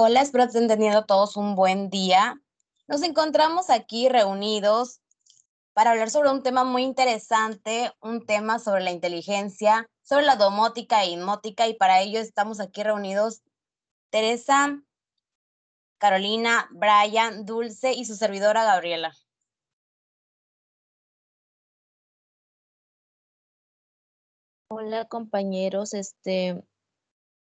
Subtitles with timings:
[0.00, 2.40] Hola, espero que estén teniendo todos un buen día.
[2.86, 5.00] Nos encontramos aquí reunidos
[5.72, 11.02] para hablar sobre un tema muy interesante, un tema sobre la inteligencia, sobre la domótica
[11.02, 13.42] e inmótica, y para ello estamos aquí reunidos
[14.10, 14.80] Teresa,
[15.98, 19.12] Carolina, Brian, Dulce y su servidora Gabriela.
[24.68, 26.62] Hola compañeros, este,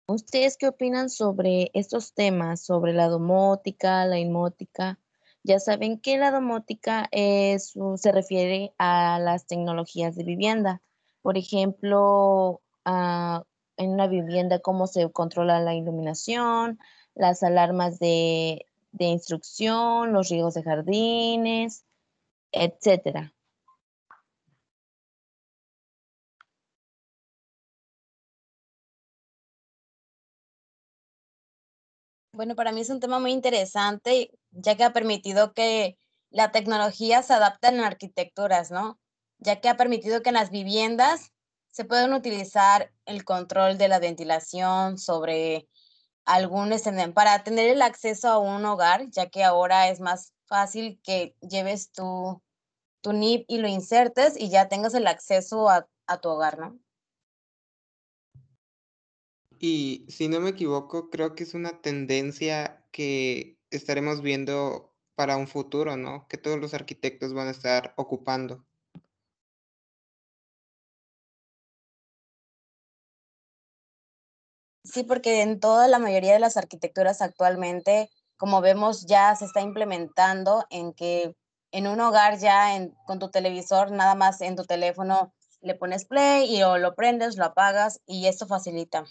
[0.09, 5.01] ¿Ustedes qué opinan sobre estos temas, sobre la domótica, la inmótica?
[5.43, 10.81] Ya saben que la domótica se refiere a las tecnologías de vivienda.
[11.23, 16.79] Por ejemplo, en una vivienda, cómo se controla la iluminación,
[17.15, 21.85] las alarmas de, de instrucción, los riegos de jardines,
[22.53, 23.36] etcétera.
[32.37, 35.97] Bueno, para mí es un tema muy interesante, ya que ha permitido que
[36.29, 39.01] la tecnología se adapte en arquitecturas, ¿no?
[39.39, 41.33] Ya que ha permitido que en las viviendas
[41.71, 45.67] se puedan utilizar el control de la ventilación sobre
[46.27, 51.01] algún escenario para tener el acceso a un hogar, ya que ahora es más fácil
[51.03, 52.43] que lleves tu,
[53.01, 56.79] tu NIP y lo insertes y ya tengas el acceso a, a tu hogar, ¿no?
[59.59, 65.49] Y si no me equivoco, creo que es una tendencia que estaremos viendo para un
[65.49, 66.27] futuro, ¿no?
[66.29, 68.67] Que todos los arquitectos van a estar ocupando.
[74.85, 79.61] Sí, porque en toda la mayoría de las arquitecturas actualmente, como vemos, ya se está
[79.61, 81.35] implementando en que
[81.73, 82.69] en un hogar ya
[83.07, 87.37] con tu televisor, nada más en tu teléfono le pones play y o lo prendes,
[87.37, 89.05] lo apagas y esto facilita.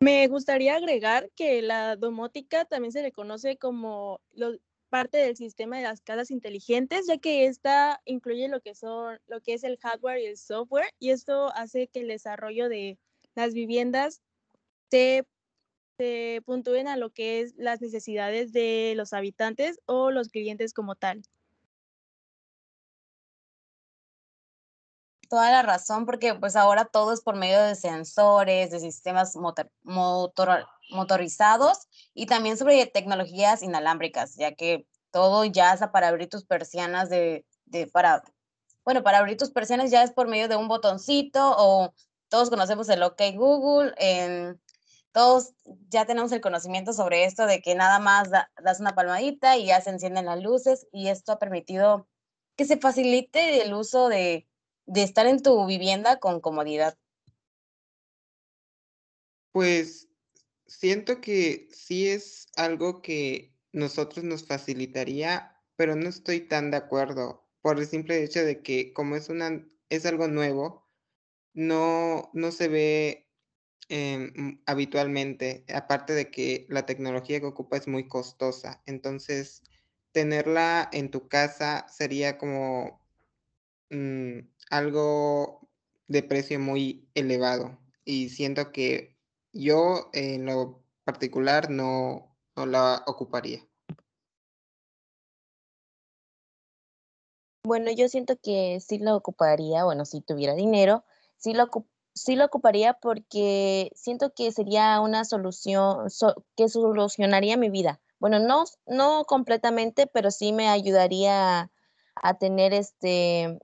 [0.00, 4.20] Me gustaría agregar que la domótica también se le conoce como
[4.90, 9.40] parte del sistema de las casas inteligentes, ya que esta incluye lo que son lo
[9.40, 12.96] que es el hardware y el software y esto hace que el desarrollo de
[13.34, 14.22] las viviendas
[14.90, 15.26] se,
[15.98, 20.94] se puntúen a lo que es las necesidades de los habitantes o los clientes como
[20.94, 21.22] tal.
[25.28, 30.66] Toda la razón, porque pues ahora todo es por medio de sensores, de sistemas motor,
[30.90, 31.78] motorizados
[32.14, 37.44] y también sobre tecnologías inalámbricas, ya que todo ya es para abrir tus persianas de,
[37.92, 38.22] para,
[38.84, 41.94] bueno, para abrir tus persianas ya es por medio de un botoncito o
[42.28, 44.60] todos conocemos el OK Google, en,
[45.12, 45.54] todos
[45.88, 49.80] ya tenemos el conocimiento sobre esto de que nada más das una palmadita y ya
[49.80, 52.06] se encienden las luces y esto ha permitido
[52.56, 54.46] que se facilite el uso de,
[54.88, 56.96] de estar en tu vivienda con comodidad?
[59.52, 60.08] Pues
[60.66, 67.46] siento que sí es algo que nosotros nos facilitaría, pero no estoy tan de acuerdo
[67.60, 70.88] por el simple hecho de que como es una es algo nuevo,
[71.54, 73.28] no, no se ve
[73.88, 78.82] em, habitualmente, aparte de que la tecnología que ocupa es muy costosa.
[78.86, 79.62] Entonces,
[80.12, 83.00] tenerla en tu casa sería como
[83.90, 85.68] mm, algo
[86.06, 89.16] de precio muy elevado y siento que
[89.52, 93.60] yo en lo particular no, no la ocuparía.
[97.64, 101.04] Bueno, yo siento que sí lo ocuparía, bueno, si tuviera dinero,
[101.36, 101.68] sí lo,
[102.14, 106.08] sí lo ocuparía porque siento que sería una solución
[106.56, 108.00] que solucionaría mi vida.
[108.18, 111.70] Bueno, no, no completamente, pero sí me ayudaría
[112.14, 113.58] a tener este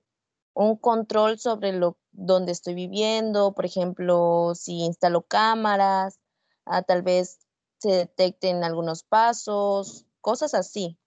[0.55, 6.19] un control sobre lo donde estoy viviendo, por ejemplo, si instalo cámaras,
[6.65, 7.39] ah, tal vez
[7.79, 10.97] se detecten algunos pasos, cosas así.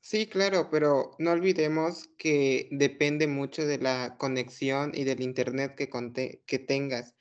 [0.00, 5.90] Sí, claro, pero no olvidemos que depende mucho de la conexión y del internet que,
[6.46, 7.14] que tengas.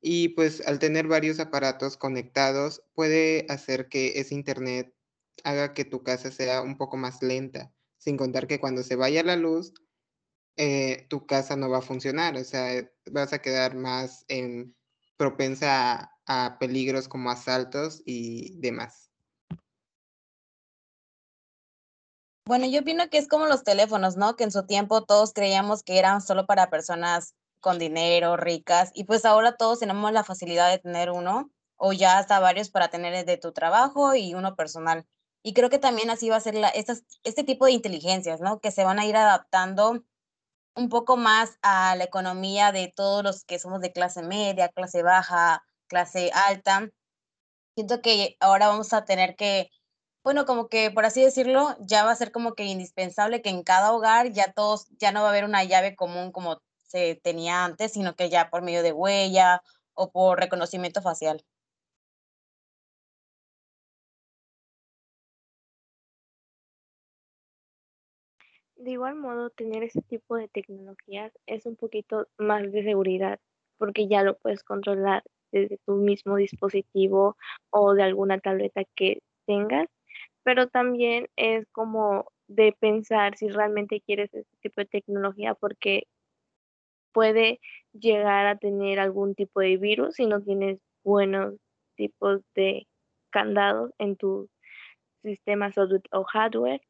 [0.00, 4.94] Y pues al tener varios aparatos conectados puede hacer que ese internet
[5.42, 9.22] haga que tu casa sea un poco más lenta sin contar que cuando se vaya
[9.22, 9.74] la luz,
[10.56, 14.74] eh, tu casa no va a funcionar, o sea, vas a quedar más en,
[15.18, 19.10] propensa a, peligros como asaltos y demás.
[22.46, 24.36] Bueno, yo opino que es como los teléfonos, ¿no?
[24.36, 29.04] Que en su tiempo todos creíamos que eran solo para personas con dinero, ricas, y
[29.04, 33.26] pues ahora todos tenemos la facilidad de tener uno o ya hasta varios para tener
[33.26, 35.04] de tu trabajo y uno personal.
[35.42, 38.60] Y creo que también así va a ser la, estas, este tipo de inteligencias, ¿no?
[38.60, 40.04] Que se van a ir adaptando
[40.78, 45.02] un poco más a la economía de todos los que somos de clase media, clase
[45.02, 46.90] baja, clase alta.
[47.74, 49.70] Siento que ahora vamos a tener que,
[50.24, 53.62] bueno, como que por así decirlo, ya va a ser como que indispensable que en
[53.64, 57.64] cada hogar ya todos, ya no va a haber una llave común como se tenía
[57.64, 59.62] antes, sino que ya por medio de huella
[59.94, 61.44] o por reconocimiento facial.
[68.78, 73.40] De igual modo, tener ese tipo de tecnologías es un poquito más de seguridad,
[73.76, 77.36] porque ya lo puedes controlar desde tu mismo dispositivo
[77.70, 79.88] o de alguna tableta que tengas,
[80.44, 86.04] pero también es como de pensar si realmente quieres ese tipo de tecnología, porque
[87.12, 87.60] puede
[87.92, 91.56] llegar a tener algún tipo de virus si no tienes buenos
[91.96, 92.86] tipos de
[93.30, 94.48] candados en tu
[95.24, 96.80] sistema software o hardware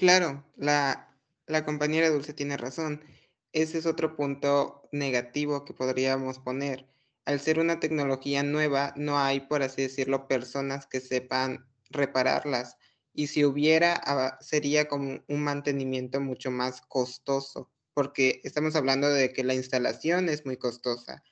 [0.00, 1.14] Claro, la,
[1.46, 3.04] la compañera Dulce tiene razón.
[3.52, 6.88] Ese es otro punto negativo que podríamos poner.
[7.26, 12.76] Al ser una tecnología nueva, no hay, por así decirlo, personas que sepan repararlas.
[13.12, 19.34] Y si hubiera, ah, sería como un mantenimiento mucho más costoso, porque estamos hablando de
[19.34, 21.22] que la instalación es muy costosa.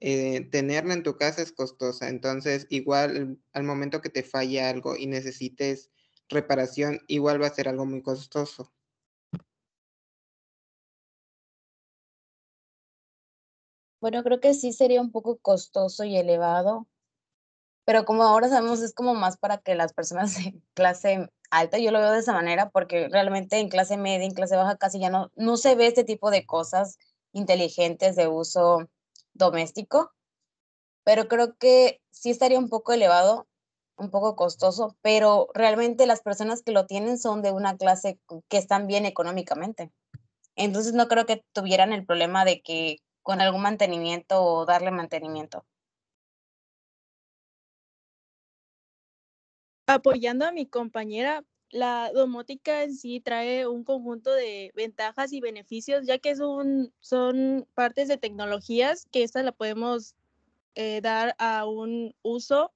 [0.00, 2.08] Eh, tenerla en tu casa es costosa.
[2.08, 5.90] Entonces, igual al momento que te falle algo y necesites
[6.28, 8.72] reparación igual va a ser algo muy costoso.
[14.00, 16.86] Bueno, creo que sí sería un poco costoso y elevado,
[17.86, 21.90] pero como ahora sabemos es como más para que las personas de clase alta, yo
[21.90, 25.10] lo veo de esa manera porque realmente en clase media, en clase baja casi ya
[25.10, 26.98] no, no se ve este tipo de cosas
[27.32, 28.90] inteligentes de uso
[29.32, 30.12] doméstico,
[31.04, 33.46] pero creo que sí estaría un poco elevado
[33.96, 38.18] un poco costoso, pero realmente las personas que lo tienen son de una clase
[38.48, 39.92] que están bien económicamente.
[40.56, 45.64] Entonces no creo que tuvieran el problema de que con algún mantenimiento o darle mantenimiento.
[49.86, 56.06] Apoyando a mi compañera, la domótica en sí trae un conjunto de ventajas y beneficios,
[56.06, 60.14] ya que son, partes de tecnologías que estas la podemos
[60.74, 62.72] eh, dar a un uso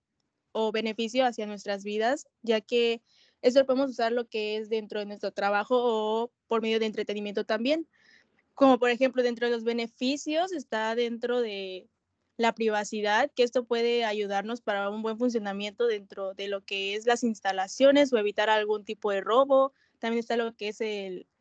[0.53, 3.03] o beneficio hacia nuestras vidas, ya que
[3.43, 6.87] eso lo podemos usar lo que es dentro de nuestro trabajo o por medio de
[6.87, 7.87] entretenimiento también.
[8.55, 11.89] Como por ejemplo, dentro de los beneficios está dentro de
[12.37, 17.07] la privacidad, que esto puede ayudarnos para un buen funcionamiento dentro de lo que es
[17.07, 19.73] las instalaciones o evitar algún tipo de robo.
[19.99, 20.79] También está lo que es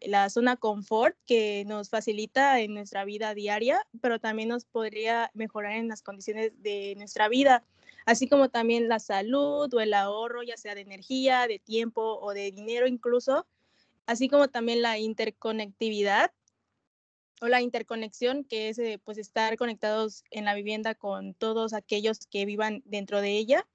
[0.01, 5.73] la zona confort, que nos facilita en nuestra vida diaria, pero también nos podría mejorar
[5.73, 7.63] en las condiciones de nuestra vida
[8.07, 12.33] así como también la salud o el ahorro, ya sea de energía, de tiempo o
[12.33, 13.45] de dinero incluso,
[14.05, 16.31] así como también la interconectividad
[17.41, 22.25] o la interconexión, que es eh, pues estar conectados en la vivienda con todos aquellos
[22.27, 23.67] que vivan dentro de ella.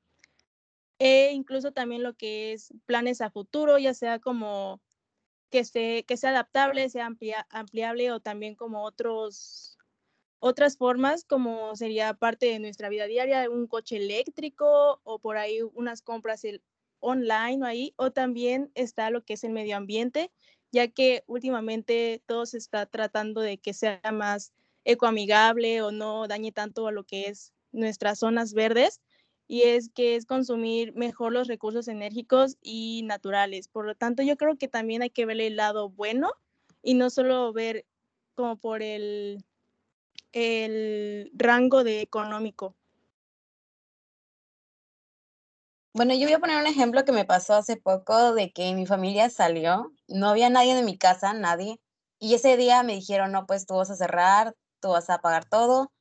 [0.98, 4.80] E incluso también lo que es planes a futuro, ya sea como
[5.50, 7.10] que, que sea adaptable, sea
[7.50, 9.71] ampliable o también como otros
[10.44, 15.60] otras formas, como sería parte de nuestra vida diaria, un coche eléctrico o por ahí
[15.74, 16.42] unas compras
[16.98, 20.32] online o ahí, o también está lo que es el medio ambiente,
[20.72, 24.52] ya que últimamente todo se está tratando de que sea más
[24.84, 29.00] ecoamigable o no dañe tanto a lo que es nuestras zonas verdes
[29.46, 33.68] y es que es consumir mejor los recursos enérgicos y naturales.
[33.68, 36.32] Por lo tanto, yo creo que también hay que ver el lado bueno
[36.82, 37.86] y no solo ver
[38.34, 39.44] como por el
[40.32, 42.76] el rango de económico?
[45.94, 48.86] Bueno, yo voy a poner un ejemplo que me pasó hace poco de que mi
[48.86, 51.80] familia salió, no había nadie en mi casa, nadie,
[52.18, 55.44] y ese día me dijeron, no, pues tú vas a cerrar, tú vas a pagar
[55.44, 55.92] todo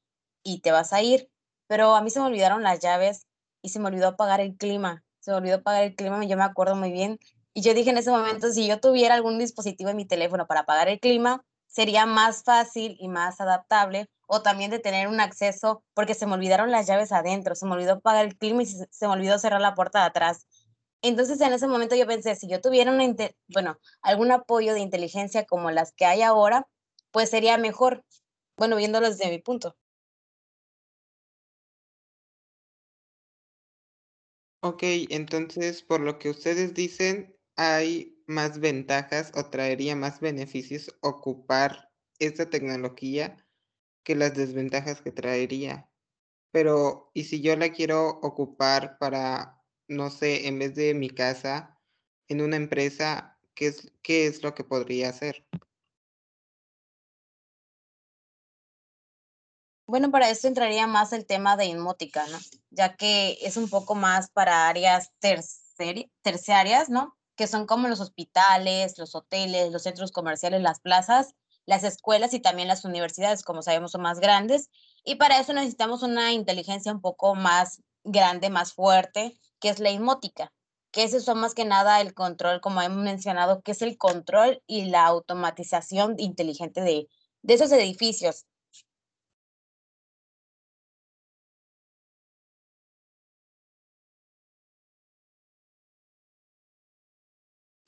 [0.43, 1.29] y te vas a ir,
[1.67, 3.27] pero a mí se me olvidaron las llaves
[3.61, 6.43] y se me olvidó apagar el clima, se me olvidó apagar el clima, yo me
[6.43, 7.19] acuerdo muy bien,
[7.53, 10.61] y yo dije en ese momento, si yo tuviera algún dispositivo en mi teléfono para
[10.61, 15.83] apagar el clima, sería más fácil y más adaptable o también de tener un acceso,
[15.93, 18.87] porque se me olvidaron las llaves adentro, se me olvidó apagar el clima y se,
[19.01, 20.47] me olvidó cerrar la puerta de atrás.
[21.01, 23.13] Entonces en ese momento yo pensé, si yo tuviera una,
[23.49, 26.65] bueno, algún apoyo de inteligencia como las que hay ahora,
[27.11, 28.05] pues sería mejor,
[28.55, 29.75] bueno, viéndolo desde mi punto.
[34.61, 41.89] Ok, entonces por lo que ustedes dicen, hay más ventajas o traería más beneficios ocupar
[42.17, 43.35] esta tecnología
[44.03, 45.89] que las desventajas que traería.
[46.51, 51.79] Pero, ¿y si yo la quiero ocupar para, no sé, en vez de mi casa,
[52.27, 55.45] en una empresa, ¿qué es, qué es lo que podría hacer?
[59.91, 62.37] Bueno, para esto entraría más el tema de inmótica, ¿no?
[62.69, 67.17] Ya que es un poco más para áreas terciarias, ¿no?
[67.35, 71.35] Que son como los hospitales, los hoteles, los centros comerciales, las plazas,
[71.71, 74.69] las escuelas y también las universidades, como sabemos, son más grandes.
[75.05, 79.89] Y para eso necesitamos una inteligencia un poco más grande, más fuerte, que es la
[79.89, 80.51] inmótica,
[80.91, 84.61] que eso son más que nada el control, como hemos mencionado, que es el control
[84.67, 87.07] y la automatización inteligente de,
[87.41, 88.47] de esos edificios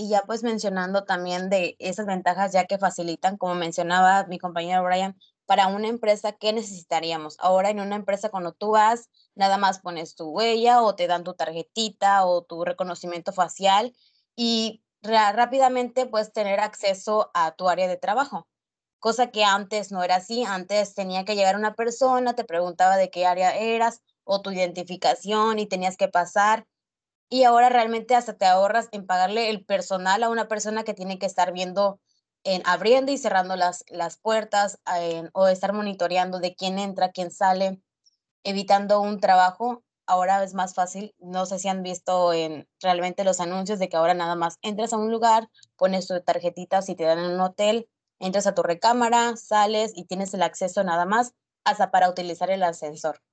[0.04, 4.84] y ya pues mencionando también de esas ventajas ya que facilitan, como mencionaba mi compañero
[4.84, 7.38] Brian, para una empresa, ¿qué necesitaríamos?
[7.40, 11.24] Ahora en una empresa cuando tú vas, nada más pones tu huella o te dan
[11.24, 13.96] tu tarjetita o tu reconocimiento facial
[14.36, 18.50] y rápidamente puedes tener acceso a tu área de trabajo,
[19.00, 23.10] cosa que antes no era así, antes tenía que llegar una persona, te preguntaba de
[23.10, 26.68] qué área eras o tu identificación y tenías que pasar
[27.34, 31.18] y ahora realmente hasta te ahorras en pagarle el personal a una persona que tiene
[31.18, 32.00] que estar viendo,
[32.44, 34.78] en abriendo y cerrando las, las puertas
[35.34, 37.82] o estar monitoreando de quién entra, quién sale,
[38.44, 39.84] evitando un trabajo.
[40.06, 41.16] Ahora es más fácil.
[41.18, 44.94] No sé si han visto en realmente los anuncios de que ahora nada más entras
[44.94, 48.62] a un lugar, pones tu tarjetita si te dan en un hotel, entras a tu
[48.62, 53.24] recámara, sales y tienes el acceso nada más hasta para utilizar el ascensor.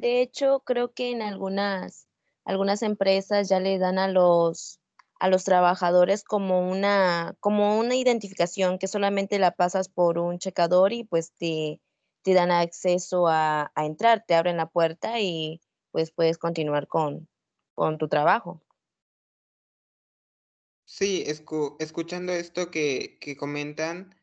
[0.00, 2.08] De hecho, creo que en algunas,
[2.46, 4.80] algunas empresas ya le dan a los,
[5.18, 10.94] a los trabajadores como una, como una identificación que solamente la pasas por un checador
[10.94, 11.82] y pues te,
[12.22, 17.28] te dan acceso a, entrar, te abren la puerta y pues puedes continuar con,
[17.74, 18.62] con tu trabajo.
[20.86, 24.14] Sí, escuchando esto que, que comentan,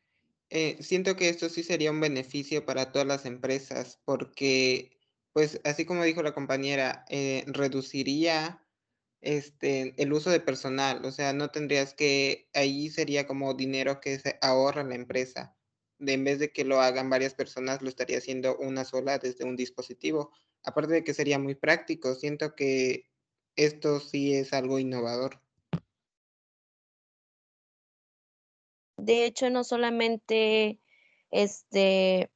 [0.50, 4.97] eh, siento que esto sí sería un beneficio para todas las empresas porque
[5.38, 8.66] pues así como dijo la compañera, eh, reduciría
[9.22, 14.18] este, el uso de personal, o sea, no tendrías que, ahí sería como dinero que
[14.18, 15.56] se ahorra la empresa.
[16.00, 19.46] De, en vez de que lo hagan varias personas, lo estaría haciendo una sola desde
[19.46, 20.32] un dispositivo.
[20.64, 23.06] Aparte de que sería muy práctico, siento que
[23.56, 25.40] esto sí es algo innovador.
[28.98, 30.80] De hecho, no solamente
[31.30, 32.32] este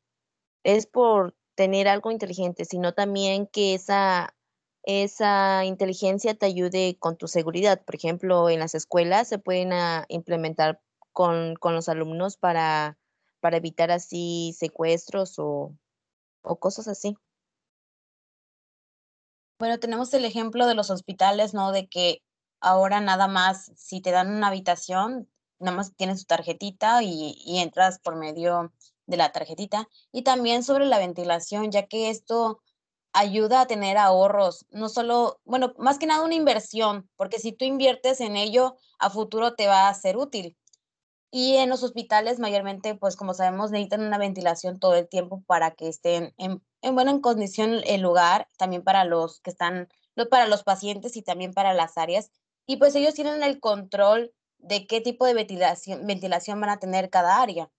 [0.63, 4.35] es por tener algo inteligente, sino también que esa,
[4.83, 7.83] esa inteligencia te ayude con tu seguridad.
[7.83, 10.81] Por ejemplo, en las escuelas se pueden ah, implementar
[11.11, 12.97] con, los alumnos para,
[13.39, 15.75] para evitar así secuestros o,
[16.41, 17.17] o cosas así.
[19.59, 21.71] Bueno, tenemos el ejemplo de los hospitales, ¿no?
[21.71, 22.23] De que
[22.61, 25.29] ahora nada más, si te dan una habitación,
[25.59, 28.73] nada más tienes tu tarjetita y, y entras por medio
[29.11, 32.61] de la tarjetita y también sobre la ventilación, ya que esto
[33.13, 37.65] ayuda a tener ahorros, no solo, bueno, más que nada una inversión, porque si tú
[37.65, 40.57] inviertes en ello, a futuro te va a ser útil.
[41.29, 45.71] Y en los hospitales mayormente, pues como sabemos, necesitan una ventilación todo el tiempo para
[45.71, 49.87] que estén en, en buena condición el lugar, también para los que están,
[50.29, 52.31] para los pacientes y también para las áreas.
[52.65, 57.09] Y pues ellos tienen el control de qué tipo de ventilación, ventilación van a tener
[57.09, 57.69] cada área.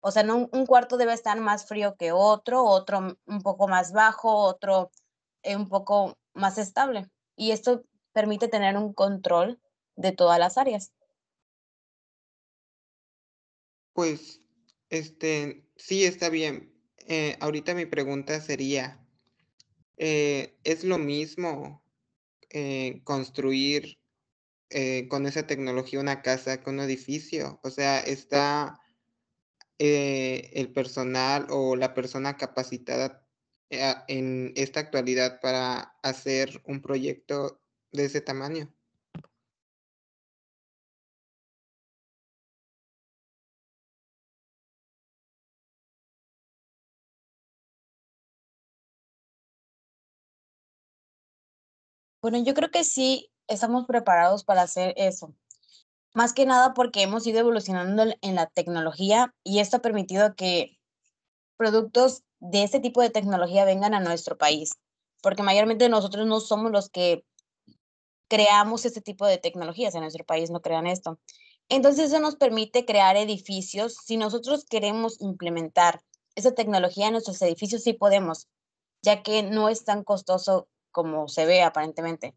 [0.00, 3.92] O sea, no, un cuarto debe estar más frío que otro, otro un poco más
[3.92, 4.90] bajo, otro
[5.42, 7.10] eh, un poco más estable.
[7.34, 9.60] Y esto permite tener un control
[9.96, 10.92] de todas las áreas.
[13.92, 14.42] Pues,
[14.90, 16.72] este, sí, está bien.
[17.08, 19.04] Eh, ahorita mi pregunta sería,
[19.96, 21.82] eh, ¿es lo mismo
[23.04, 23.98] construir
[25.10, 27.60] con esa tecnología una casa que un edificio?
[27.62, 28.80] O sea, está
[29.78, 33.26] eh, el personal o la persona capacitada
[33.70, 37.60] eh, en esta actualidad para hacer un proyecto
[37.92, 38.72] de ese tamaño?
[52.22, 55.34] Bueno, yo creo que sí estamos preparados para hacer eso
[56.16, 60.78] más que nada porque hemos ido evolucionando en la tecnología y esto ha permitido que
[61.58, 64.72] productos de este tipo de tecnología vengan a nuestro país,
[65.22, 67.26] porque mayormente nosotros no somos los que
[68.28, 71.20] creamos este tipo de tecnologías, en nuestro país no crean esto.
[71.68, 73.96] Entonces eso nos permite crear edificios.
[74.02, 76.00] Si nosotros queremos implementar
[76.34, 78.48] esa tecnología en nuestros edificios, sí podemos,
[79.02, 82.34] ya que no es tan costoso como se ve aparentemente.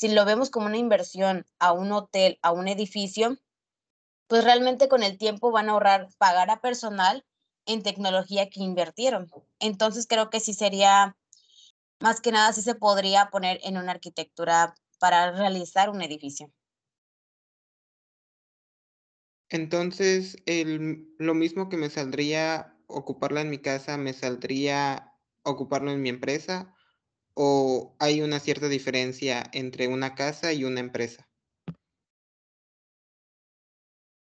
[0.00, 3.36] Si lo vemos como una inversión a un hotel, a un edificio,
[4.28, 7.26] pues realmente con el tiempo van a ahorrar pagar a personal
[7.66, 9.30] en tecnología que invirtieron.
[9.58, 11.18] Entonces creo que sí sería,
[12.00, 16.50] más que nada, sí se podría poner en una arquitectura para realizar un edificio.
[19.50, 26.00] Entonces, el, lo mismo que me saldría ocuparla en mi casa, me saldría ocuparlo en
[26.00, 26.74] mi empresa,
[27.34, 31.28] o hay una cierta diferencia entre una casa y una empresa?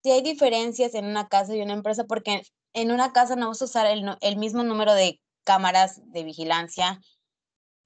[0.03, 2.43] Sí hay diferencias en una casa y una empresa porque
[2.73, 7.01] en una casa no vas a usar el, mismo número de cámaras de vigilancia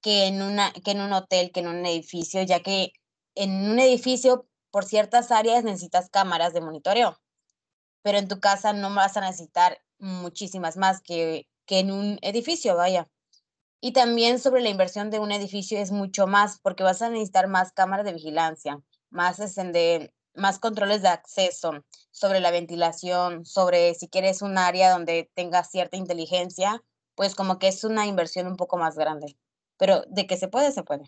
[0.01, 2.93] que en, una, que en un hotel, que en un edificio, ya que
[3.35, 7.19] en un edificio por ciertas áreas necesitas cámaras de monitoreo,
[8.01, 12.75] pero en tu casa no vas a necesitar muchísimas más que, que en un edificio,
[12.75, 13.07] vaya.
[13.79, 17.47] Y también sobre la inversión de un edificio es mucho más, porque vas a necesitar
[17.47, 18.79] más cámaras de vigilancia,
[19.09, 25.29] más, de, más controles de acceso, sobre la ventilación, sobre si quieres un área donde
[25.35, 26.83] tenga cierta inteligencia,
[27.15, 29.37] pues como que es una inversión un poco más grande.
[29.77, 31.05] Pero de que se puede, se puede.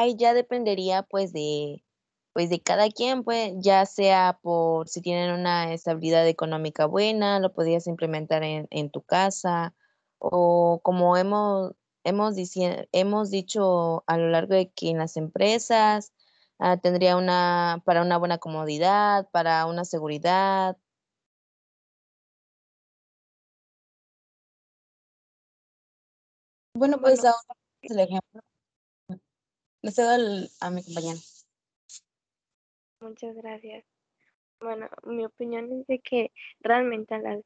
[0.00, 1.84] Ahí ya dependería pues de
[2.32, 7.52] pues de cada quien, pues ya sea por si tienen una estabilidad económica buena, lo
[7.52, 9.74] podrías implementar en, en tu casa
[10.18, 11.72] o como hemos
[12.04, 12.34] hemos,
[12.92, 16.12] hemos dicho a lo largo de que en las empresas
[16.58, 20.76] ah, tendría una para una buena comodidad, para una seguridad.
[26.74, 27.36] Bueno, pues ahora
[27.82, 28.40] el ejemplo
[29.88, 31.18] le cedo a mi compañero.
[33.00, 33.84] Muchas gracias.
[34.60, 36.30] Bueno, mi opinión es de que
[36.60, 37.42] realmente a las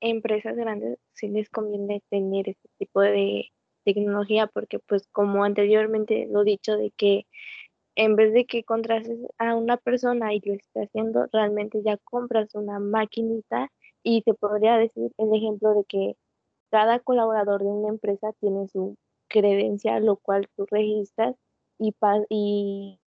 [0.00, 3.50] empresas grandes sí les conviene tener este tipo de
[3.84, 7.26] tecnología porque pues como anteriormente lo dicho de que
[7.94, 12.54] en vez de que contrates a una persona y lo esté haciendo, realmente ya compras
[12.54, 13.70] una maquinita
[14.02, 16.16] y se podría decir el ejemplo de que
[16.70, 18.96] cada colaborador de una empresa tiene su
[19.28, 21.36] credencial, lo cual tú registras
[21.78, 21.94] y,
[22.28, 23.00] y,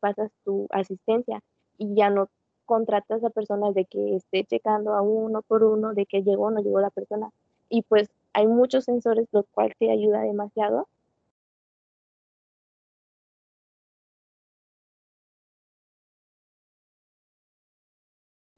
[0.00, 1.40] pasas tu asistencia
[1.78, 2.28] y ya no
[2.64, 6.50] contratas a personas de que esté checando a uno por uno de que llegó o
[6.50, 7.30] no llegó la persona.
[7.68, 10.88] Y pues hay muchos sensores, lo cual te ayuda demasiado.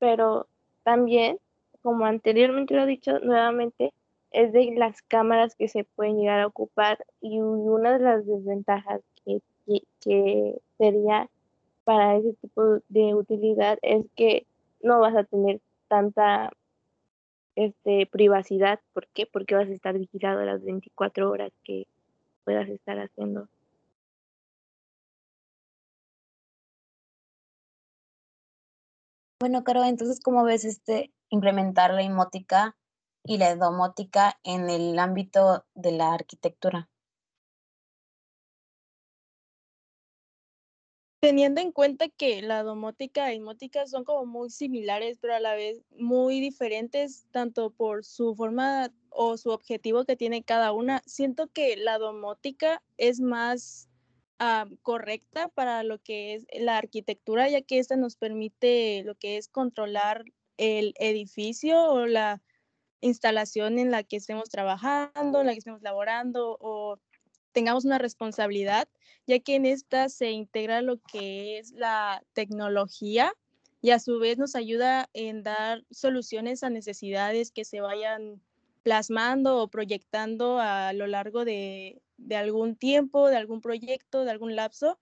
[0.00, 0.46] Pero
[0.84, 1.38] también,
[1.82, 3.92] como anteriormente lo he dicho nuevamente,
[4.38, 9.00] es de las cámaras que se pueden llegar a ocupar y una de las desventajas
[9.24, 9.40] que,
[10.00, 11.28] que, sería
[11.82, 14.46] para ese tipo de utilidad es que
[14.80, 16.52] no vas a tener tanta
[17.56, 18.78] este, privacidad.
[18.92, 19.26] ¿Por qué?
[19.26, 21.88] Porque vas a estar vigilado las 24 horas que
[22.44, 23.48] puedas estar haciendo.
[29.40, 32.76] Bueno, Caro, entonces, ¿cómo ves este implementar la inmótica
[33.24, 36.88] y la domótica en el ámbito de la arquitectura.
[41.20, 45.56] Teniendo en cuenta que la domótica y mótica son como muy similares, pero a la
[45.56, 51.48] vez muy diferentes, tanto por su forma o su objetivo que tiene cada una, siento
[51.48, 53.88] que la domótica es más
[54.38, 59.38] ah, correcta para lo que es la arquitectura, ya que esta nos permite lo que
[59.38, 60.24] es controlar
[60.56, 62.40] el edificio o la
[63.00, 66.98] instalación en la que estemos trabajando, en la que estemos laborando o
[67.52, 68.88] tengamos una responsabilidad,
[69.26, 73.32] ya que en esta se integra lo que es la tecnología
[73.80, 78.40] y a su vez nos ayuda en dar soluciones a necesidades que se vayan
[78.82, 84.56] plasmando o proyectando a lo largo de, de algún tiempo, de algún proyecto, de algún
[84.56, 84.98] lapso,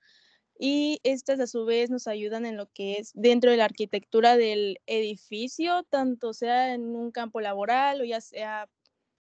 [0.59, 4.37] y estas a su vez nos ayudan en lo que es dentro de la arquitectura
[4.37, 8.69] del edificio, tanto sea en un campo laboral o ya sea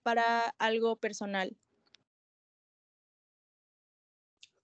[0.04, 1.58] para algo personal.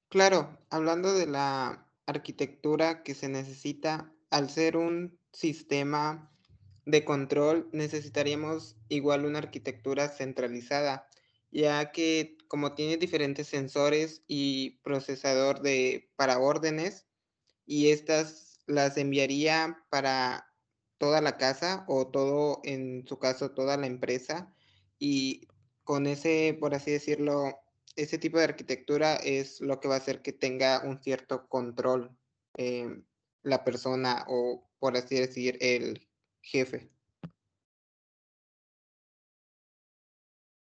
[0.09, 6.29] Claro, hablando de la arquitectura que se necesita, al ser un sistema
[6.85, 11.07] de control, necesitaríamos igual una arquitectura centralizada,
[11.51, 17.07] ya que como tiene diferentes sensores y procesador de, para órdenes,
[17.65, 20.53] y estas las enviaría para
[20.97, 24.53] toda la casa o todo, en su caso, toda la empresa.
[24.99, 25.47] Y
[25.85, 27.57] con ese, por así decirlo,
[27.95, 32.17] ese tipo de arquitectura es lo que va a hacer que tenga un cierto control
[32.57, 33.01] eh,
[33.43, 36.05] la persona o, por así decir, el
[36.41, 36.91] jefe.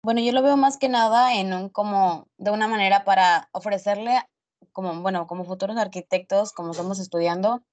[0.06, 4.22] Bueno, yo lo veo más que nada en un como de una manera para ofrecerle
[4.72, 7.63] como bueno, como futuros arquitectos, como estamos estudiando,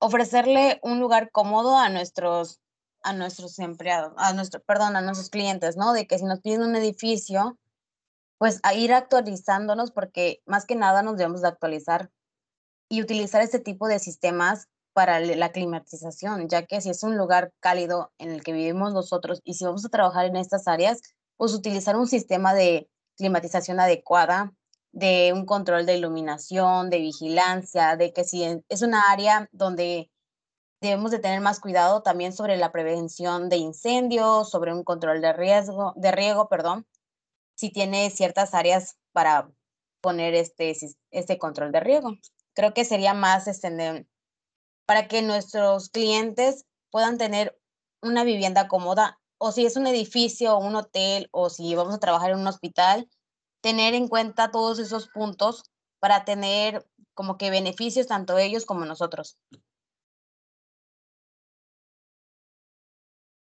[0.00, 2.60] ofrecerle un lugar cómodo a nuestros
[3.04, 5.92] a nuestros empleados, a nuestro, perdón, a nuestros clientes, ¿no?
[5.92, 7.56] De que si nos piden un edificio,
[8.38, 12.10] pues a ir actualizándonos porque más que nada nos debemos de actualizar
[12.88, 17.52] y utilizar este tipo de sistemas para la climatización, ya que si es un lugar
[17.60, 21.00] cálido en el que vivimos nosotros y si vamos a trabajar en estas áreas,
[21.42, 24.52] pues utilizar un sistema de climatización adecuada,
[24.92, 30.08] de un control de iluminación, de vigilancia, de que si es una área donde
[30.80, 35.32] debemos de tener más cuidado también sobre la prevención de incendios, sobre un control de
[35.32, 36.86] riesgo, de riego, perdón,
[37.56, 39.50] si tiene ciertas áreas para
[40.00, 40.76] poner este,
[41.10, 42.12] este control de riego.
[42.54, 44.06] Creo que sería más este,
[44.86, 47.58] para que nuestros clientes puedan tener
[48.00, 51.98] una vivienda cómoda o si es un edificio o un hotel o si vamos a
[51.98, 53.08] trabajar en un hospital,
[53.60, 55.64] tener en cuenta todos esos puntos
[55.98, 59.36] para tener como que beneficios tanto ellos como nosotros.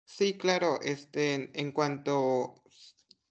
[0.04, 2.62] Sí, claro, este, en cuanto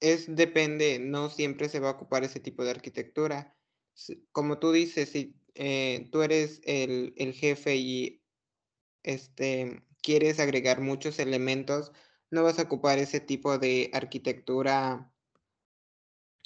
[0.02, 3.56] es depende, no siempre se va a ocupar ese tipo de arquitectura.
[4.34, 8.22] Como tú dices, si eh, tú eres el, el, jefe y
[9.04, 11.94] este, quieres agregar muchos elementos,
[12.32, 15.12] no vas a ocupar ese tipo de arquitectura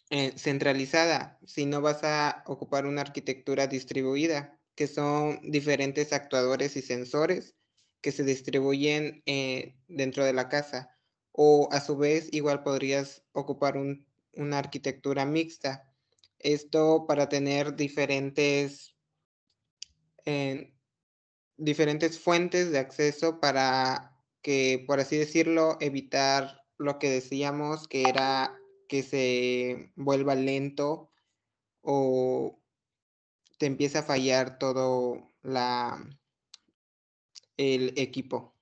[0.09, 7.55] eh, centralizada, sino vas a ocupar una arquitectura distribuida, que son diferentes actuadores y sensores
[8.01, 10.89] que se distribuyen eh, dentro de la casa.
[11.31, 15.91] O a su vez, igual podrías ocupar una arquitectura mixta.
[16.37, 18.95] Esto para tener diferentes,
[20.25, 20.75] eh,
[21.57, 24.12] diferentes fuentes de acceso para
[24.43, 28.55] que, por así decirlo, evitar lo que decíamos que era
[28.87, 31.09] que se vuelva lento
[31.81, 32.59] o
[33.57, 36.05] te empieza a fallar todo la,
[37.57, 38.52] el equipo.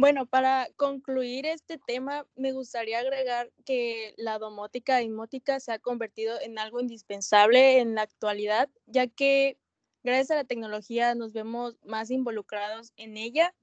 [0.00, 5.78] Bueno, para concluir este tema, me gustaría agregar que la domótica e inmótica se ha
[5.78, 9.58] convertido en algo indispensable en la actualidad, ya que
[10.02, 13.54] gracias a la tecnología nos vemos más involucrados en ella,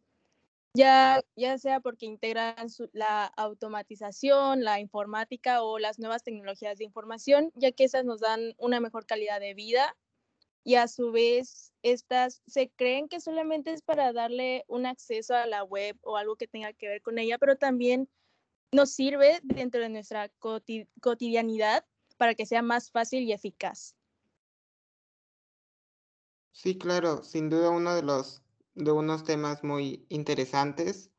[0.75, 7.51] ya, ya sea porque integran la automatización, la informática o las nuevas tecnologías de información,
[7.55, 9.97] ya que esas nos dan una mejor calidad de vida
[10.67, 15.45] y a su vez estas se creen que solamente es para darle un acceso a
[15.45, 18.09] la web o algo que tenga que ver con ella, pero también
[18.73, 20.29] nos sirve dentro de nuestra
[20.99, 21.85] cotidianidad
[22.17, 23.95] para que sea más fácil y eficaz.
[26.51, 28.41] Sí, claro, sin duda uno de los
[28.75, 31.11] de unos temas muy interesantes.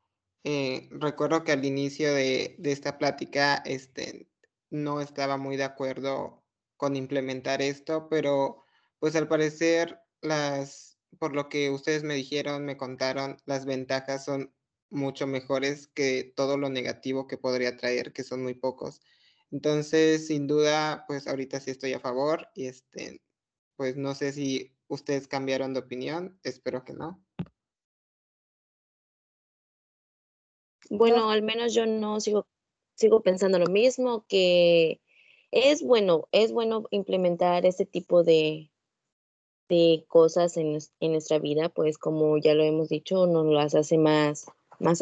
[0.43, 4.29] Eh, recuerdo que al inicio de, de, esta plática este,
[4.69, 6.43] no estaba muy de acuerdo
[6.77, 8.67] con implementar esto, pero
[8.99, 14.53] pues al parecer las, por lo que ustedes me dijeron, me contaron, las ventajas son
[14.89, 19.01] mucho mejores que todo lo negativo que podría traer, que son muy pocos.
[19.51, 23.21] Entonces, sin duda, pues ahorita sí estoy a favor y este,
[23.75, 26.39] pues no sé si ¿Ustedes cambiaron de opinión?
[26.43, 27.23] Espero que no.
[30.89, 32.47] Bueno, al menos yo no sigo,
[32.95, 34.99] sigo pensando lo mismo, que
[35.51, 38.71] es bueno, es bueno implementar este tipo de,
[39.69, 43.97] de cosas en, en, nuestra vida, pues como ya lo hemos dicho, nos las hace
[43.97, 44.47] más,
[44.79, 45.01] más,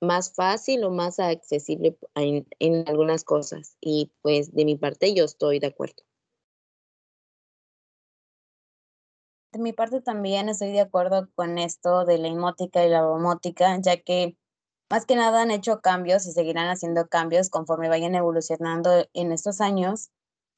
[0.00, 3.76] más fácil o más accesible en, en algunas cosas.
[3.80, 6.02] Y pues de mi parte yo estoy de acuerdo.
[9.52, 13.78] De mi parte también estoy de acuerdo con esto de la inmótica y la domótica,
[13.80, 14.36] ya que
[14.90, 19.60] más que nada han hecho cambios y seguirán haciendo cambios conforme vayan evolucionando en estos
[19.60, 20.10] años,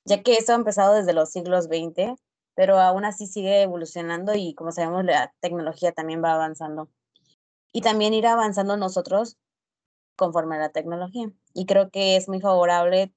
[0.07, 2.19] ya que esto ha empezado desde los siglos XX,
[2.55, 6.89] pero aún así sigue evolucionando y como sabemos la tecnología también va avanzando.
[7.73, 9.39] Y también ir avanzando nosotros
[10.17, 11.31] conforme a la tecnología.
[11.55, 13.13] Y creo que es muy favorable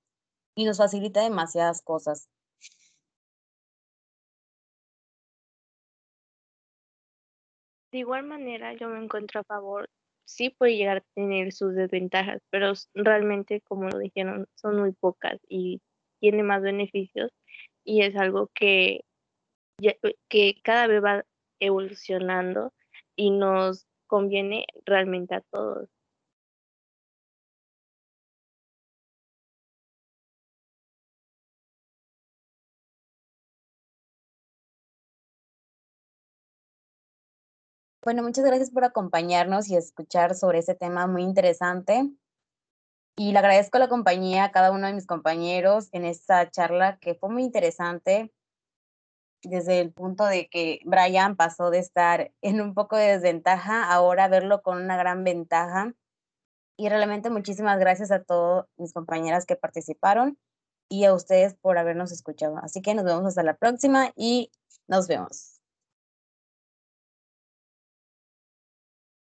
[0.55, 2.29] y nos facilita demasiadas cosas.
[7.91, 9.89] De igual manera, yo me encuentro a favor,
[10.25, 15.39] sí puede llegar a tener sus desventajas, pero realmente, como lo dijeron, son muy pocas
[15.47, 15.81] y
[16.19, 17.31] tiene más beneficios
[17.85, 19.05] y es algo que,
[20.29, 21.25] que cada vez va
[21.59, 22.73] evolucionando
[23.15, 25.89] y nos conviene realmente a todos.
[38.05, 42.09] Bueno, muchas gracias por acompañarnos y escuchar sobre este tema muy interesante.
[43.17, 47.15] Y le agradezco la compañía a cada uno de mis compañeros en esta charla que
[47.15, 48.31] fue muy interesante
[49.47, 54.27] desde el punto de que Brian pasó de estar en un poco de desventaja, ahora
[54.27, 55.93] verlo con una gran ventaja.
[56.77, 60.37] Y realmente muchísimas gracias a todas mis compañeras que participaron
[60.89, 62.57] y a ustedes por habernos escuchado.
[62.61, 64.51] Así que nos vemos hasta la próxima y
[64.87, 65.54] nos vemos.